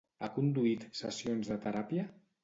Ha 0.25 0.27
conduït 0.37 0.85
sessions 0.99 1.51
de 1.51 1.57
teràpia? 1.67 2.07